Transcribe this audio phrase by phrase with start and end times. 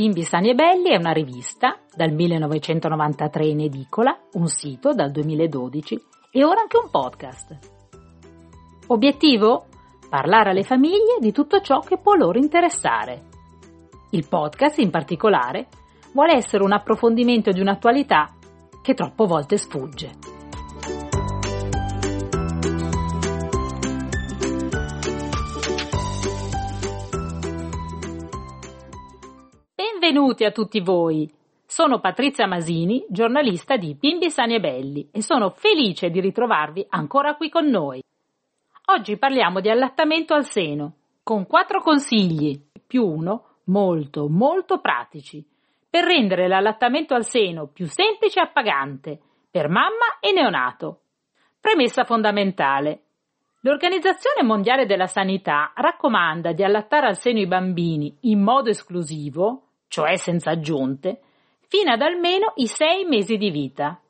[0.00, 6.02] Bimbi Sani e Belli è una rivista dal 1993 in edicola, un sito dal 2012
[6.30, 7.58] e ora anche un podcast.
[8.86, 9.66] Obiettivo?
[10.08, 13.28] Parlare alle famiglie di tutto ciò che può loro interessare.
[14.12, 15.68] Il podcast, in particolare,
[16.12, 18.34] vuole essere un approfondimento di un'attualità
[18.82, 20.10] che troppe volte sfugge.
[29.74, 31.30] Benvenuti a tutti voi!
[31.66, 37.36] Sono Patrizia Masini, giornalista di Bimbi Sani e Belli e sono felice di ritrovarvi ancora
[37.36, 38.02] qui con noi.
[38.86, 45.46] Oggi parliamo di allattamento al seno, con quattro consigli, più uno, molto, molto pratici,
[45.90, 51.00] per rendere l'allattamento al seno più semplice e appagante, per mamma e neonato.
[51.60, 53.02] Premessa fondamentale.
[53.62, 60.16] L'Organizzazione Mondiale della Sanità raccomanda di allattare al seno i bambini in modo esclusivo, cioè
[60.16, 61.20] senza aggiunte,
[61.66, 64.00] fino ad almeno i sei mesi di vita.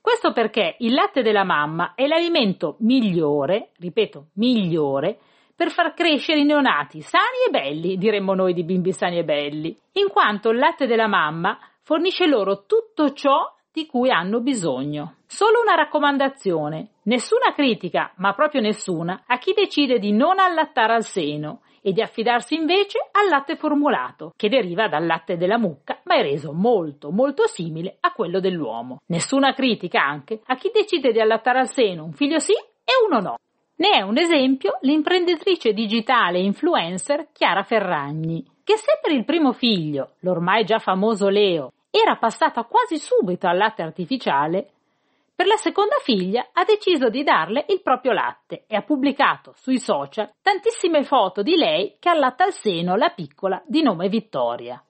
[0.00, 5.18] Questo perché il latte della mamma è l'alimento migliore, ripeto, migliore,
[5.54, 9.76] per far crescere i neonati sani e belli, diremmo noi di bimbi sani e belli,
[9.92, 15.16] in quanto il latte della mamma fornisce loro tutto ciò di cui hanno bisogno.
[15.26, 21.04] Solo una raccomandazione, nessuna critica, ma proprio nessuna, a chi decide di non allattare al
[21.04, 26.16] seno e di affidarsi invece al latte formulato, che deriva dal latte della mucca, ma
[26.16, 29.00] è reso molto, molto simile a quello dell'uomo.
[29.06, 33.20] Nessuna critica anche a chi decide di allattare al seno un figlio sì e uno
[33.20, 33.36] no.
[33.82, 39.50] Ne è un esempio l'imprenditrice digitale e influencer Chiara Ferragni, che se per il primo
[39.50, 44.70] figlio, l'ormai già famoso Leo, era passata quasi subito al latte artificiale,
[45.34, 49.80] per la seconda figlia ha deciso di darle il proprio latte e ha pubblicato sui
[49.80, 54.80] social tantissime foto di lei che allatta al seno la piccola di nome Vittoria.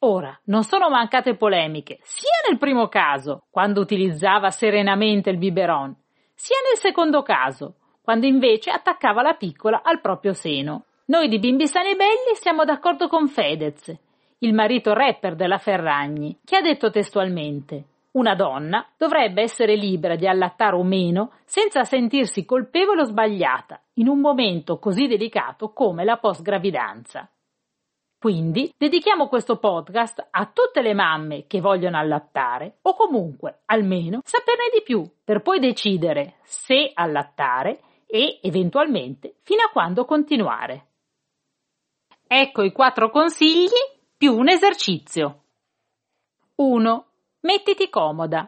[0.00, 5.94] Ora, non sono mancate polemiche, sia nel primo caso, quando utilizzava serenamente il biberon,
[6.34, 7.74] sia nel secondo caso,
[8.08, 10.84] quando invece attaccava la piccola al proprio seno.
[11.08, 13.94] Noi di Bimbi Sani e Belli siamo d'accordo con Fedez,
[14.38, 20.26] il marito rapper della Ferragni, che ha detto testualmente una donna dovrebbe essere libera di
[20.26, 26.16] allattare o meno senza sentirsi colpevole o sbagliata in un momento così delicato come la
[26.16, 27.28] post-gravidanza.
[28.18, 34.70] Quindi dedichiamo questo podcast a tutte le mamme che vogliono allattare o comunque almeno saperne
[34.72, 37.80] di più per poi decidere se allattare
[38.10, 40.86] e eventualmente fino a quando continuare.
[42.26, 43.68] Ecco i quattro consigli
[44.16, 45.42] più un esercizio.
[46.56, 47.06] 1.
[47.40, 48.40] Mettiti comoda.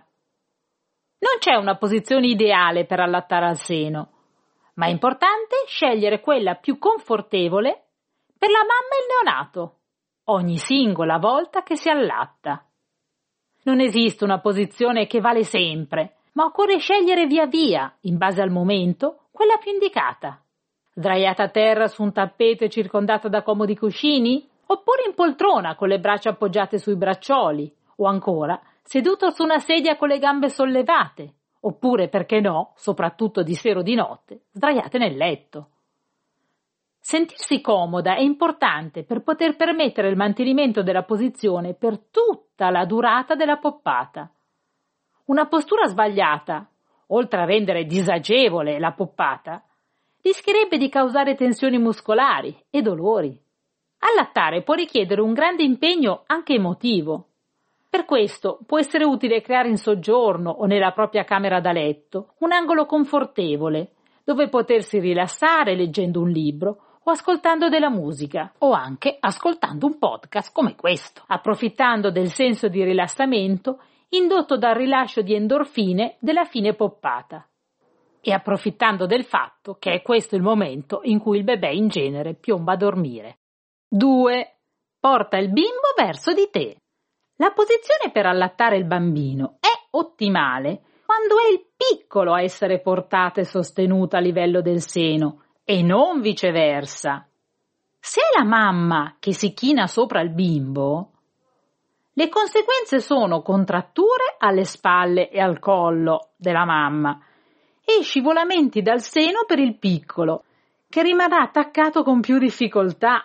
[1.18, 4.12] Non c'è una posizione ideale per allattare al seno,
[4.74, 7.88] ma è importante scegliere quella più confortevole
[8.38, 9.78] per la mamma e il neonato,
[10.24, 12.66] ogni singola volta che si allatta.
[13.64, 18.50] Non esiste una posizione che vale sempre, ma occorre scegliere via via, in base al
[18.50, 20.42] momento, quella più indicata.
[20.92, 24.48] Sdraiata a terra su un tappeto e circondata da comodi cuscini?
[24.66, 27.72] Oppure in poltrona con le braccia appoggiate sui braccioli?
[27.96, 33.54] O ancora seduto su una sedia con le gambe sollevate, oppure, perché no, soprattutto di
[33.54, 35.68] sera o di notte, sdraiate nel letto.
[36.98, 43.36] Sentirsi comoda è importante per poter permettere il mantenimento della posizione per tutta la durata
[43.36, 44.30] della poppata.
[45.30, 46.68] Una postura sbagliata,
[47.08, 49.62] oltre a rendere disagevole la poppata,
[50.20, 53.40] rischierebbe di causare tensioni muscolari e dolori.
[54.00, 57.28] Allattare può richiedere un grande impegno anche emotivo,
[57.88, 62.50] per questo può essere utile creare in soggiorno o nella propria camera da letto un
[62.50, 63.92] angolo confortevole
[64.24, 70.52] dove potersi rilassare leggendo un libro o ascoltando della musica o anche ascoltando un podcast
[70.52, 73.80] come questo, approfittando del senso di rilassamento
[74.10, 77.46] indotto dal rilascio di endorfine della fine poppata
[78.20, 82.34] e approfittando del fatto che è questo il momento in cui il bebè in genere
[82.34, 83.38] piomba a dormire.
[83.88, 84.56] 2.
[85.00, 86.76] Porta il bimbo verso di te.
[87.36, 93.40] La posizione per allattare il bambino è ottimale quando è il piccolo a essere portato
[93.40, 97.24] e sostenuto a livello del seno e non viceversa.
[98.00, 101.12] Se è la mamma che si china sopra il bimbo,
[102.14, 107.20] le conseguenze sono contratture alle spalle e al collo della mamma
[107.84, 110.42] e scivolamenti dal seno per il piccolo,
[110.88, 113.24] che rimarrà attaccato con più difficoltà,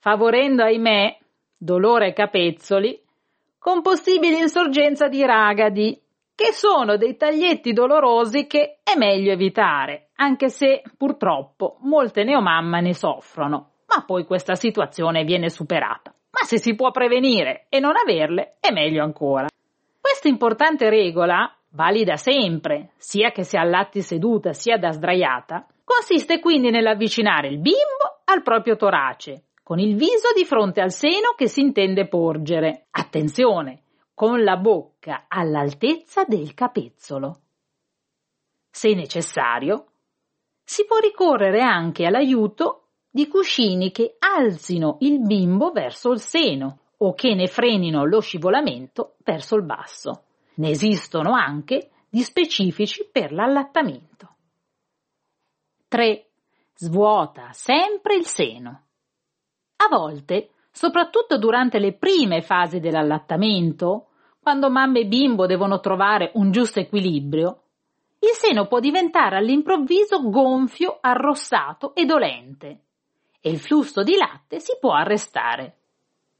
[0.00, 1.18] favorendo, ahimè,
[1.56, 3.02] dolore ai capezzoli
[3.58, 5.98] con possibile insorgenza di ragadi,
[6.34, 12.92] che sono dei taglietti dolorosi che è meglio evitare, anche se purtroppo molte neomamma ne
[12.92, 16.12] soffrono, ma poi questa situazione viene superata.
[16.30, 19.46] Ma se si può prevenire e non averle, è meglio ancora.
[20.00, 26.70] Questa importante regola, valida sempre, sia che si allatti seduta sia da sdraiata, consiste quindi
[26.70, 31.60] nell'avvicinare il bimbo al proprio torace, con il viso di fronte al seno che si
[31.60, 32.86] intende porgere.
[32.90, 33.83] Attenzione,
[34.14, 37.40] con la bocca all'altezza del capezzolo.
[38.70, 39.86] Se necessario,
[40.62, 47.14] si può ricorrere anche all'aiuto di cuscini che alzino il bimbo verso il seno o
[47.14, 50.24] che ne frenino lo scivolamento verso il basso.
[50.54, 54.36] Ne esistono anche di specifici per l'allattamento.
[55.88, 56.26] 3.
[56.74, 58.86] Svuota sempre il seno.
[59.76, 64.08] A volte soprattutto durante le prime fasi dell'allattamento,
[64.40, 67.60] quando mamma e bimbo devono trovare un giusto equilibrio,
[68.18, 72.80] il seno può diventare all'improvviso gonfio, arrossato e dolente
[73.40, 75.76] e il flusso di latte si può arrestare.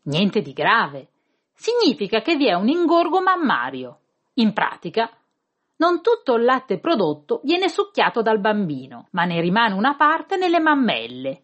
[0.04, 1.10] Niente di grave.
[1.52, 4.00] Significa che vi è un ingorgo mammario.
[4.34, 5.08] In pratica,
[5.76, 10.58] non tutto il latte prodotto viene succhiato dal bambino, ma ne rimane una parte nelle
[10.58, 11.43] mammelle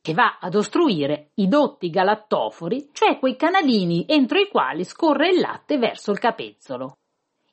[0.00, 5.40] che va ad ostruire i dotti galattofori, cioè quei canalini entro i quali scorre il
[5.40, 6.96] latte verso il capezzolo.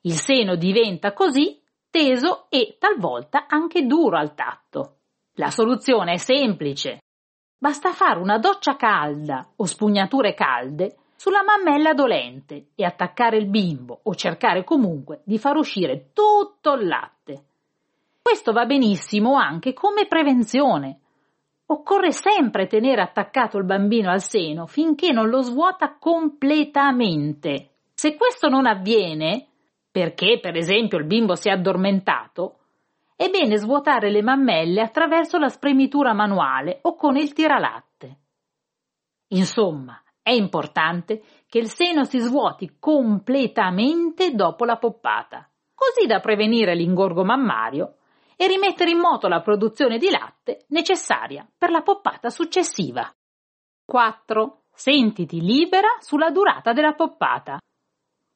[0.02, 1.60] Il seno diventa così
[1.90, 4.96] teso e talvolta anche duro al tatto.
[5.34, 7.00] La soluzione è semplice.
[7.58, 14.00] Basta fare una doccia calda o spugnature calde sulla mammella dolente e attaccare il bimbo
[14.02, 17.44] o cercare comunque di far uscire tutto il latte.
[18.22, 21.00] Questo va benissimo anche come prevenzione,
[21.68, 27.70] Occorre sempre tenere attaccato il bambino al seno finché non lo svuota completamente.
[27.92, 29.48] Se questo non avviene,
[29.90, 32.58] perché per esempio il bimbo si è addormentato,
[33.16, 38.18] è bene svuotare le mammelle attraverso la spremitura manuale o con il tiralatte.
[39.28, 46.76] Insomma, è importante che il seno si svuoti completamente dopo la poppata, così da prevenire
[46.76, 47.96] l'ingorgo mammario
[48.36, 53.10] e rimettere in moto la produzione di latte necessaria per la poppata successiva.
[53.84, 54.62] 4.
[54.72, 57.58] Sentiti libera sulla durata della poppata.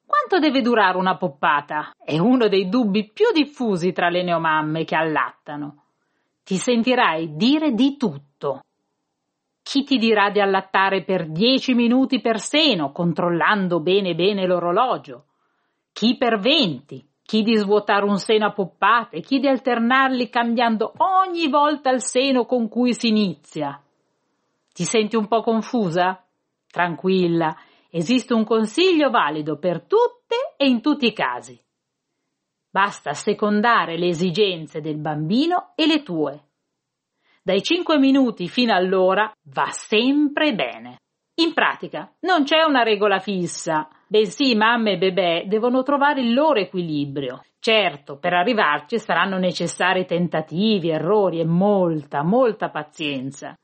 [0.06, 1.92] Quanto deve durare una poppata?
[2.02, 5.84] È uno dei dubbi più diffusi tra le neomamme che allattano.
[6.42, 8.62] Ti sentirai dire di tutto.
[9.62, 15.26] Chi ti dirà di allattare per 10 minuti per seno, controllando bene bene l'orologio?
[15.92, 17.09] Chi per 20?
[17.30, 22.44] Chi di svuotare un seno a poppate, chi di alternarli cambiando ogni volta il seno
[22.44, 23.80] con cui si inizia.
[24.72, 26.26] Ti senti un po' confusa?
[26.66, 27.56] Tranquilla,
[27.88, 31.56] esiste un consiglio valido per tutte e in tutti i casi.
[32.68, 36.48] Basta secondare le esigenze del bambino e le tue.
[37.44, 40.98] Dai 5 minuti fino all'ora va sempre bene.
[41.34, 46.58] In pratica non c'è una regola fissa, bensì mamma e bebè devono trovare il loro
[46.58, 47.44] equilibrio.
[47.60, 53.56] Certo, per arrivarci saranno necessari tentativi, errori e molta, molta pazienza.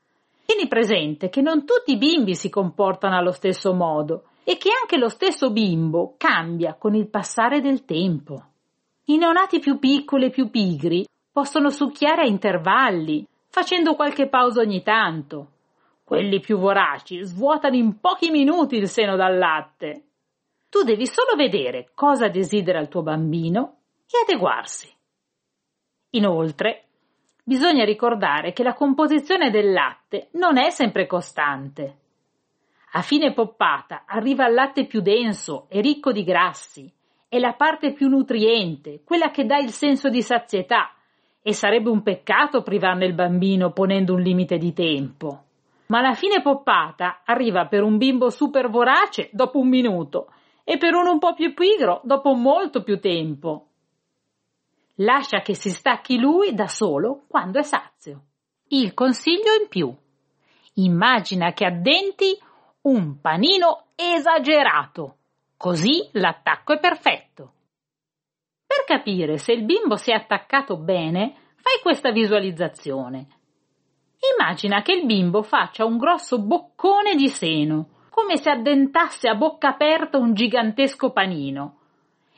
[0.44, 4.98] Tieni presente che non tutti i bimbi si comportano allo stesso modo e che anche
[4.98, 8.40] lo stesso bimbo cambia con il passare del tempo.
[9.06, 14.84] I neonati più piccoli e più pigri possono succhiare a intervalli, facendo qualche pausa ogni
[14.84, 15.48] tanto.
[16.04, 20.02] Quelli più voraci svuotano in pochi minuti il seno dal latte
[20.68, 24.92] tu devi solo vedere cosa desidera il tuo bambino e adeguarsi.
[26.10, 26.84] Inoltre,
[27.42, 31.98] bisogna ricordare che la composizione del latte non è sempre costante.
[32.92, 36.90] A fine poppata arriva il latte più denso e ricco di grassi,
[37.28, 40.92] è la parte più nutriente, quella che dà il senso di sazietà,
[41.42, 45.42] e sarebbe un peccato privarne il bambino ponendo un limite di tempo.
[45.86, 50.28] Ma la fine poppata arriva per un bimbo super vorace dopo un minuto
[50.68, 53.68] e per uno un po' più pigro dopo molto più tempo.
[54.96, 58.22] Lascia che si stacchi lui da solo quando è sazio.
[58.68, 59.94] Il consiglio in più.
[60.74, 62.36] Immagina che addenti
[62.80, 65.18] un panino esagerato,
[65.56, 67.52] così l'attacco è perfetto.
[68.66, 73.28] Per capire se il bimbo si è attaccato bene, fai questa visualizzazione.
[74.34, 79.68] Immagina che il bimbo faccia un grosso boccone di seno come se addentasse a bocca
[79.68, 81.76] aperta un gigantesco panino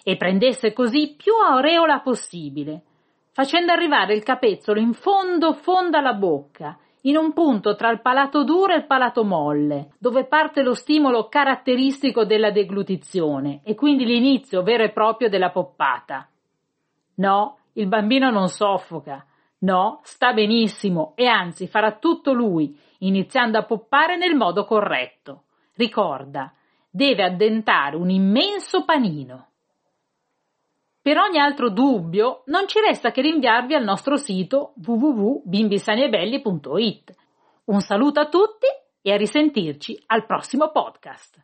[0.02, 2.82] e prendesse così più aureola possibile,
[3.30, 8.42] facendo arrivare il capezzolo in fondo fondo alla bocca in un punto tra il palato
[8.42, 14.64] duro e il palato molle, dove parte lo stimolo caratteristico della deglutizione e quindi l'inizio
[14.64, 16.28] vero e proprio della poppata.
[17.14, 19.24] No, il bambino non soffoca.
[19.60, 25.44] No, sta benissimo e anzi farà tutto lui, iniziando a poppare nel modo corretto.
[25.78, 26.52] Ricorda,
[26.90, 29.50] deve addentare un immenso panino.
[31.00, 37.14] Per ogni altro dubbio non ci resta che rinviarvi al nostro sito www.bimbisaniebelli.it.
[37.66, 38.66] Un saluto a tutti
[39.00, 41.40] e a risentirci al prossimo podcast.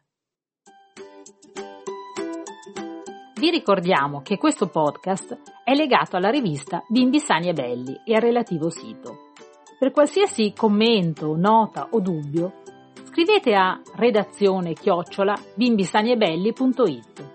[3.38, 8.23] Vi ricordiamo che questo podcast è legato alla rivista Bimbi Sani e Belli e al
[8.23, 9.31] relativo sito.
[9.79, 12.62] Per qualsiasi commento, nota o dubbio,
[13.14, 17.30] scrivete a redazione chiocciola bimbisaniebelli.it.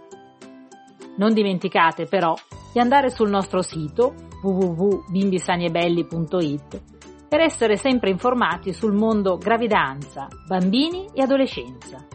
[1.15, 2.33] Non dimenticate però
[2.73, 6.81] di andare sul nostro sito www.bimbisaniebelli.it
[7.29, 12.05] per essere sempre informati sul mondo gravidanza, bambini e adolescenza.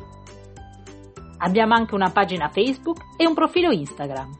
[1.38, 4.30] Abbiamo anche una pagina Facebook e un profilo Instagram.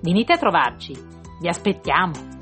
[0.00, 0.96] Venite a trovarci,
[1.38, 2.41] vi aspettiamo!